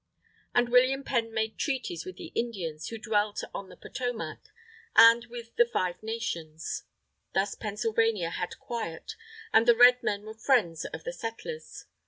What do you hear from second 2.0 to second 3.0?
with the Indians who